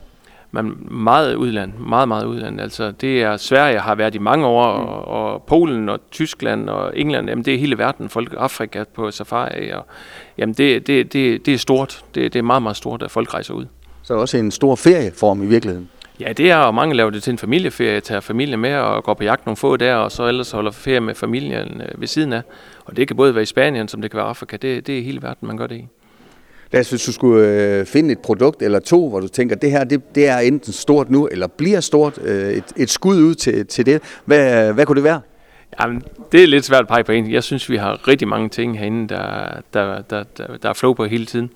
Men 0.54 0.86
meget 0.90 1.34
udland, 1.34 1.72
meget, 1.78 2.08
meget 2.08 2.24
udland. 2.24 2.60
Altså, 2.60 2.90
det 2.90 3.22
er 3.22 3.36
Sverige 3.36 3.78
har 3.78 3.94
været 3.94 4.14
i 4.14 4.18
mange 4.18 4.46
år, 4.46 4.78
mm. 4.78 4.84
og, 4.84 5.08
og 5.08 5.42
Polen 5.42 5.88
og 5.88 6.00
Tyskland 6.10 6.68
og 6.68 6.98
England, 6.98 7.28
jamen 7.28 7.44
det 7.44 7.54
er 7.54 7.58
hele 7.58 7.78
verden, 7.78 8.08
folk 8.08 8.34
Afrika 8.38 8.84
på 8.94 9.10
safari, 9.10 9.70
og 9.70 9.86
jamen 10.38 10.54
det, 10.54 10.86
det, 10.86 11.12
det, 11.12 11.46
det 11.46 11.54
er 11.54 11.58
stort, 11.58 12.04
det, 12.14 12.32
det 12.32 12.38
er 12.38 12.42
meget, 12.42 12.62
meget 12.62 12.76
stort, 12.76 13.02
at 13.02 13.10
folk 13.10 13.34
rejser 13.34 13.54
ud. 13.54 13.66
Så 14.02 14.14
også 14.14 14.36
en 14.36 14.50
stor 14.50 14.74
ferieform 14.74 15.42
i 15.42 15.46
virkeligheden? 15.46 15.88
Ja, 16.20 16.32
det 16.32 16.50
er, 16.50 16.56
og 16.56 16.74
mange 16.74 16.94
laver 16.94 17.10
det 17.10 17.22
til 17.22 17.30
en 17.30 17.38
familieferie, 17.38 18.00
tager 18.00 18.20
familien 18.20 18.60
med 18.60 18.74
og 18.74 19.04
går 19.04 19.14
på 19.14 19.24
jagt 19.24 19.46
nogle 19.46 19.56
få 19.56 19.76
der, 19.76 19.94
og 19.94 20.12
så 20.12 20.26
ellers 20.26 20.50
holder 20.50 20.70
ferie 20.70 21.00
med 21.00 21.14
familien 21.14 21.80
øh, 21.80 22.00
ved 22.00 22.06
siden 22.06 22.32
af. 22.32 22.42
Og 22.84 22.96
det 22.96 23.08
kan 23.08 23.16
både 23.16 23.34
være 23.34 23.42
i 23.42 23.46
Spanien, 23.46 23.88
som 23.88 24.02
det 24.02 24.10
kan 24.10 24.18
være 24.18 24.26
Afrika, 24.26 24.56
det, 24.56 24.86
det 24.86 24.98
er 24.98 25.02
hele 25.02 25.22
verden, 25.22 25.48
man 25.48 25.56
gør 25.56 25.66
det 25.66 25.76
i. 25.76 25.86
Lad 26.74 26.80
os, 26.80 26.90
hvis 26.90 27.04
du 27.04 27.12
skulle 27.12 27.48
øh, 27.48 27.86
finde 27.86 28.12
et 28.12 28.18
produkt 28.18 28.62
eller 28.62 28.78
to, 28.78 29.08
hvor 29.08 29.20
du 29.20 29.28
tænker, 29.28 29.56
det 29.56 29.70
her 29.70 29.84
det, 29.84 30.14
det 30.14 30.28
er 30.28 30.38
enten 30.38 30.72
stort 30.72 31.10
nu, 31.10 31.26
eller 31.26 31.46
bliver 31.46 31.80
stort, 31.80 32.18
øh, 32.22 32.52
et, 32.52 32.64
et 32.76 32.90
skud 32.90 33.16
ud 33.16 33.34
til, 33.34 33.66
til 33.66 33.86
det. 33.86 34.02
Hvad, 34.24 34.72
hvad 34.72 34.86
kunne 34.86 34.96
det 34.96 35.04
være? 35.04 35.20
Jamen, 35.80 36.02
det 36.32 36.42
er 36.42 36.46
lidt 36.46 36.64
svært 36.64 36.80
at 36.80 36.88
pege 36.88 37.04
på 37.04 37.12
en. 37.12 37.30
Jeg 37.30 37.42
synes, 37.42 37.70
vi 37.70 37.76
har 37.76 38.08
rigtig 38.08 38.28
mange 38.28 38.48
ting 38.48 38.78
herinde, 38.78 39.08
der, 39.08 39.60
der, 39.74 40.02
der, 40.10 40.24
der, 40.36 40.56
der 40.62 40.68
er 40.68 40.72
flow 40.72 40.92
på 40.92 41.04
hele 41.04 41.26
tiden. 41.26 41.50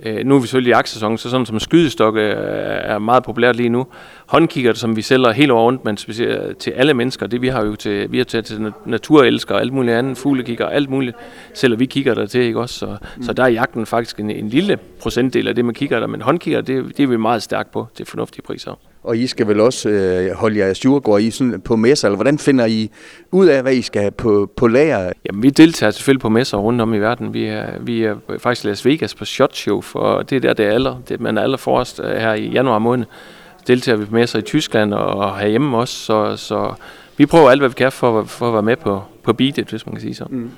Øh, 0.00 0.26
nu 0.26 0.36
er 0.36 0.40
vi 0.40 0.46
selvfølgelig 0.46 0.70
i 0.70 0.74
jagtsæson, 0.74 1.18
så 1.18 1.30
sådan 1.30 1.46
som 1.46 1.60
skydestokke 1.60 2.22
er 2.22 2.98
meget 2.98 3.24
populært 3.24 3.56
lige 3.56 3.68
nu. 3.68 3.86
Håndkigger, 4.26 4.74
som 4.74 4.96
vi 4.96 5.02
sælger 5.02 5.32
helt 5.32 5.50
over 5.50 5.62
rundt, 5.62 5.84
men 5.84 5.96
specielt 5.96 6.58
til 6.58 6.70
alle 6.70 6.94
mennesker, 6.94 7.26
det 7.26 7.42
vi 7.42 7.48
har 7.48 7.64
jo 7.64 7.76
til, 7.76 8.12
vi 8.12 8.18
har 8.18 8.24
til, 8.24 8.44
til 8.44 8.72
naturelskere 8.84 9.56
og 9.58 9.60
alt 9.60 9.72
muligt 9.72 9.96
andet, 9.96 10.18
fuglekigger, 10.18 10.66
alt 10.66 10.90
muligt, 10.90 11.16
sælger 11.54 11.76
vi 11.76 11.86
kigger 11.86 12.14
der 12.14 12.26
til, 12.26 12.40
ikke 12.40 12.60
også? 12.60 12.78
Så, 12.78 12.96
mm. 13.16 13.22
så 13.22 13.32
der 13.32 13.42
er 13.42 13.48
jagten 13.48 13.86
faktisk 13.86 14.20
en, 14.20 14.30
en 14.30 14.48
lille 14.48 14.78
procentdel 15.00 15.48
af 15.48 15.54
det, 15.54 15.64
man 15.64 15.74
kigger 15.74 16.00
der, 16.00 16.06
men 16.06 16.20
håndkigger, 16.20 16.60
det, 16.60 16.96
det 16.96 17.02
er 17.02 17.06
vi 17.06 17.16
meget 17.16 17.42
stærkt 17.42 17.70
på 17.70 17.86
til 17.94 18.06
fornuftige 18.06 18.42
priser. 18.42 18.78
Og 19.06 19.16
I 19.16 19.26
skal 19.26 19.46
vel 19.46 19.60
også 19.60 19.88
øh, 19.88 20.32
holde 20.32 20.58
jeres 20.58 20.78
Djurgård 20.78 21.20
I 21.20 21.30
sådan 21.30 21.60
på 21.60 21.76
messer, 21.76 22.08
eller 22.08 22.16
hvordan 22.16 22.38
finder 22.38 22.66
I 22.66 22.90
ud 23.32 23.46
af, 23.46 23.62
hvad 23.62 23.74
I 23.74 23.82
skal 23.82 24.02
have 24.02 24.10
på, 24.10 24.50
på 24.56 24.66
lager? 24.68 25.12
Jamen, 25.26 25.42
vi 25.42 25.50
deltager 25.50 25.90
selvfølgelig 25.90 26.20
på 26.20 26.28
messer 26.28 26.58
rundt 26.58 26.80
om 26.80 26.94
i 26.94 26.98
verden. 26.98 27.34
Vi 27.34 27.44
er, 27.44 27.66
vi 27.80 28.04
er 28.04 28.16
faktisk 28.38 28.64
i 28.64 28.68
Las 28.68 28.84
Vegas 28.84 29.14
på 29.14 29.24
SHOT 29.24 29.56
Show, 29.56 29.80
for 29.80 30.22
det 30.22 30.36
er 30.36 30.40
der, 30.40 30.52
det 30.52 30.66
er 30.66 30.70
aller, 30.70 31.02
det, 31.08 31.20
man 31.20 31.38
er 31.38 31.42
aller 31.42 31.56
forrest 31.56 32.00
øh, 32.04 32.10
her 32.10 32.34
i 32.34 32.48
januar 32.48 32.78
måned. 32.78 33.06
Deltager 33.66 33.96
vi 33.96 34.04
på 34.04 34.14
messer 34.14 34.38
i 34.38 34.42
Tyskland 34.42 34.94
og 34.94 35.38
herhjemme 35.38 35.76
også, 35.76 35.94
så, 35.94 36.36
så 36.36 36.74
vi 37.16 37.26
prøver 37.26 37.50
alt, 37.50 37.60
hvad 37.60 37.68
vi 37.68 37.74
kan 37.74 37.92
for, 37.92 38.24
for 38.24 38.48
at 38.48 38.52
være 38.52 38.62
med 38.62 38.76
på, 38.76 39.02
på 39.22 39.32
beatet, 39.32 39.70
hvis 39.70 39.86
man 39.86 39.94
kan 39.94 40.02
sige 40.02 40.14
så. 40.14 40.24
Mm. 40.30 40.50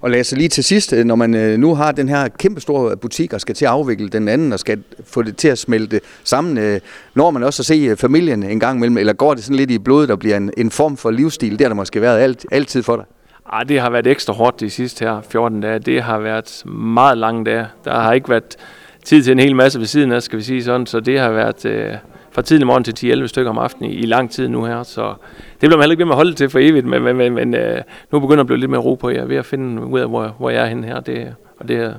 Og 0.00 0.10
lad 0.10 0.20
os 0.20 0.32
lige 0.32 0.48
til 0.48 0.64
sidst, 0.64 0.92
øh, 0.92 1.04
når 1.04 1.14
man 1.14 1.34
øh, 1.34 1.58
nu 1.58 1.74
har 1.74 1.92
den 1.92 2.08
her 2.08 2.28
kæmpe 2.28 2.60
store 2.60 2.96
butik 2.96 3.32
og 3.32 3.40
skal 3.40 3.54
til 3.54 3.64
at 3.64 3.70
afvikle 3.70 4.08
den 4.08 4.28
anden 4.28 4.52
og 4.52 4.58
skal 4.58 4.82
få 5.04 5.22
det 5.22 5.36
til 5.36 5.48
at 5.48 5.58
smelte 5.58 6.00
sammen, 6.24 6.58
øh, 6.58 6.80
når 7.14 7.30
man 7.30 7.42
også 7.42 7.62
at 7.62 7.66
se 7.66 7.96
familien 7.96 8.42
en 8.42 8.60
gang 8.60 8.76
imellem, 8.76 8.98
eller 8.98 9.12
går 9.12 9.34
det 9.34 9.44
sådan 9.44 9.56
lidt 9.56 9.70
i 9.70 9.78
blodet, 9.78 10.08
der 10.08 10.16
bliver 10.16 10.36
en, 10.36 10.50
en 10.56 10.70
form 10.70 10.96
for 10.96 11.10
livsstil, 11.10 11.52
det 11.52 11.60
har 11.60 11.68
der 11.68 11.74
måske 11.74 12.00
været 12.00 12.20
alt, 12.20 12.46
altid 12.50 12.82
for 12.82 12.96
dig? 12.96 13.04
Ej, 13.52 13.62
det 13.62 13.80
har 13.80 13.90
været 13.90 14.06
ekstra 14.06 14.32
hårdt 14.32 14.60
de 14.60 14.70
sidste 14.70 15.04
her 15.04 15.20
14 15.30 15.60
dage. 15.60 15.78
Det 15.78 16.02
har 16.02 16.18
været 16.18 16.62
meget 16.66 17.18
lange 17.18 17.44
dage. 17.44 17.66
Der 17.84 18.00
har 18.00 18.12
ikke 18.12 18.28
været 18.28 18.56
tid 19.04 19.22
til 19.22 19.32
en 19.32 19.38
hel 19.38 19.56
masse 19.56 19.78
ved 19.78 19.86
siden 19.86 20.12
af, 20.12 20.22
skal 20.22 20.38
vi 20.38 20.44
sige 20.44 20.64
sådan, 20.64 20.86
så 20.86 21.00
det 21.00 21.20
har 21.20 21.30
været 21.30 21.64
øh, 21.64 21.94
fra 22.32 22.42
tidlig 22.42 22.66
morgen 22.66 22.84
til 22.84 23.12
10-11 23.22 23.26
stykker 23.26 23.50
om 23.50 23.58
aftenen 23.58 23.90
i, 23.90 23.94
i 23.94 24.06
lang 24.06 24.30
tid 24.30 24.48
nu 24.48 24.64
her, 24.64 24.82
så 24.82 25.14
det 25.52 25.58
bliver 25.58 25.76
man 25.76 25.82
heller 25.82 25.92
ikke 25.92 26.00
ved 26.00 26.06
med 26.06 26.12
at 26.12 26.16
holde 26.16 26.34
til 26.34 26.50
for 26.50 26.58
evigt, 26.58 26.86
men, 26.86 27.02
men, 27.02 27.16
men, 27.16 27.34
men 27.34 27.54
øh, 27.54 27.82
nu 28.12 28.20
begynder 28.20 28.40
at 28.40 28.46
blive 28.46 28.58
lidt 28.58 28.70
mere 28.70 28.80
ro 28.80 28.94
på, 28.94 29.10
jeg 29.10 29.18
er 29.18 29.26
ved 29.26 29.36
at 29.36 29.46
finde 29.46 29.86
ud 29.86 30.00
af, 30.00 30.08
hvor, 30.08 30.34
hvor 30.38 30.50
jeg 30.50 30.62
er 30.62 30.66
henne 30.66 30.86
her, 30.86 31.00
det, 31.00 31.34
og 31.58 31.68
det, 31.68 31.96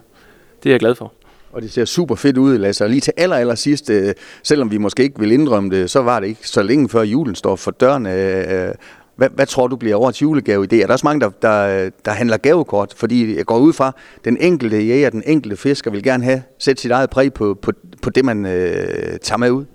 det 0.63 0.69
er 0.69 0.73
jeg 0.73 0.79
glad 0.79 0.95
for. 0.95 1.13
Og 1.53 1.61
det 1.61 1.71
ser 1.71 1.85
super 1.85 2.15
fedt 2.15 2.37
ud, 2.37 2.57
Lasse. 2.57 2.83
Og 2.83 2.89
lige 2.89 3.01
til 3.01 3.13
aller, 3.17 3.35
aller 3.35 3.55
sidst, 3.55 3.89
øh, 3.89 4.13
selvom 4.43 4.71
vi 4.71 4.77
måske 4.77 5.03
ikke 5.03 5.19
vil 5.19 5.31
indrømme 5.31 5.69
det, 5.69 5.89
så 5.89 6.01
var 6.01 6.19
det 6.19 6.27
ikke 6.27 6.47
så 6.47 6.61
længe 6.61 6.89
før 6.89 7.01
julen 7.01 7.35
står 7.35 7.55
for 7.55 7.71
døren. 7.71 8.05
Øh, 8.05 8.67
øh 8.67 8.73
hvad, 9.15 9.29
hvad 9.29 9.45
tror 9.45 9.67
du 9.67 9.75
bliver 9.75 9.97
årets 9.97 10.21
julegave 10.21 10.63
i 10.63 10.67
det? 10.67 10.81
Er 10.81 10.85
der 10.85 10.93
også 10.93 11.05
mange, 11.05 11.21
der, 11.21 11.29
der, 11.29 11.89
der 12.05 12.11
handler 12.11 12.37
gavekort? 12.37 12.93
Fordi 12.97 13.37
jeg 13.37 13.45
går 13.45 13.57
ud 13.57 13.73
fra, 13.73 13.95
den 14.25 14.37
enkelte 14.37 14.77
jæger, 14.77 15.09
den 15.09 15.23
enkelte 15.25 15.57
fisker 15.57 15.91
vil 15.91 16.03
gerne 16.03 16.23
have 16.23 16.43
sætte 16.59 16.81
sit 16.81 16.91
eget 16.91 17.09
præg 17.09 17.33
på, 17.33 17.57
på, 17.61 17.71
på 18.01 18.09
det, 18.09 18.25
man 18.25 18.45
øh, 18.45 19.19
tager 19.21 19.37
med 19.37 19.51
ud. 19.51 19.65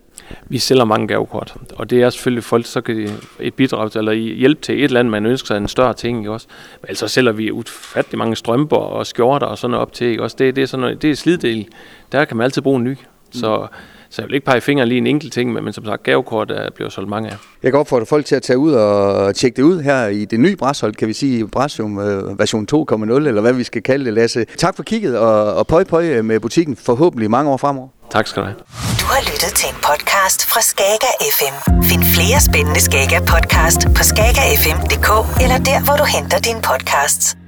Vi 0.49 0.59
sælger 0.59 0.85
mange 0.85 1.09
gavekort, 1.09 1.55
og 1.77 1.91
det 1.91 2.03
er 2.03 2.11
selvfølgelig 2.11 2.45
folk, 2.45 2.67
så 2.67 2.81
kan 2.81 2.97
de 2.97 3.13
et 3.41 3.55
bidrag 3.55 3.91
eller 3.97 4.13
hjælp 4.13 4.63
til 4.63 4.79
et 4.79 4.85
eller 4.85 5.01
andet, 5.01 5.11
man 5.11 5.27
ønsker 5.27 5.47
sig 5.47 5.57
en 5.57 5.69
større 5.69 5.95
ting, 5.95 6.19
ikke 6.19 6.33
også? 6.33 6.47
Men 6.83 6.87
ellers 6.89 6.99
så 6.99 7.09
sælger 7.09 7.33
vi 7.33 7.51
ufattelig 7.51 8.19
mange 8.19 8.37
strømper 8.37 8.77
og 8.77 9.07
skjorter 9.07 9.47
og 9.47 9.59
sådan 9.59 9.71
noget 9.71 9.83
op 9.83 9.93
til, 9.93 10.07
ikke 10.07 10.23
også? 10.23 10.37
Det, 10.39 10.57
det 10.57 10.63
er 10.63 10.67
sådan 10.67 10.81
noget, 10.81 11.03
det 11.03 11.11
er 11.11 11.15
sliddel. 11.15 11.69
Der 12.13 12.25
kan 12.25 12.37
man 12.37 12.45
altid 12.45 12.63
bruge 12.63 12.79
en 12.79 12.85
ny. 12.85 12.97
Så 13.31 13.57
mm. 13.57 13.77
Så 14.11 14.23
jeg 14.23 14.29
vil 14.29 14.35
ikke 14.35 14.47
pege 14.47 14.61
fingre 14.61 14.87
lige 14.87 14.99
en 14.99 15.07
enkelt 15.07 15.33
ting, 15.33 15.53
men, 15.53 15.65
men 15.65 15.73
som 15.73 15.85
sagt, 15.85 16.03
gavekort 16.03 16.51
er 16.51 16.71
blevet 16.75 16.93
solgt 16.93 17.11
mange 17.11 17.31
af. 17.31 17.37
Jeg 17.63 17.73
kan 17.73 17.81
opfordre 17.81 18.07
folk 18.07 18.27
til 18.27 18.35
at 18.35 18.43
tage 18.43 18.59
ud 18.59 18.73
og 18.73 19.35
tjekke 19.35 19.57
det 19.57 19.63
ud 19.63 19.81
her 19.81 20.07
i 20.07 20.25
det 20.25 20.41
nye 20.41 20.57
Brashold, 20.57 20.95
kan 20.95 21.09
vi 21.09 21.13
sige, 21.13 21.49
Brasium 21.49 21.99
øh, 21.99 22.39
version 22.39 22.67
2.0, 22.73 22.99
eller 23.03 23.41
hvad 23.41 23.53
vi 23.53 23.65
skal 23.65 23.83
kalde 23.83 24.05
det, 24.05 24.13
Lasse. 24.13 24.45
Tak 24.45 24.77
for 24.77 24.83
kigget, 24.83 25.19
og, 25.19 25.55
og 25.55 25.67
pøj 25.67 25.85
pøj 25.85 26.23
med 26.23 26.41
butikken, 26.41 26.77
forhåbentlig 26.77 27.31
mange 27.31 27.51
år 27.51 27.57
fremover. 27.57 27.89
Tak 28.11 28.27
skal 28.27 28.43
du 28.43 28.47
have. 28.47 28.57
Du 29.01 29.07
har 29.15 29.21
lyttet 29.33 29.53
til 29.61 29.69
en 29.69 29.79
podcast 29.89 30.47
fra 30.51 30.61
Skager 30.61 31.15
FM. 31.37 31.83
Find 31.83 32.05
flere 32.05 32.41
spændende 32.49 32.81
Skager 32.81 33.21
podcast 33.21 33.81
på 33.97 34.03
skagerfm.dk 34.11 35.11
eller 35.43 35.59
der, 35.59 35.85
hvor 35.85 35.97
du 35.97 36.05
henter 36.05 36.39
dine 36.39 36.63
podcasts. 36.71 37.46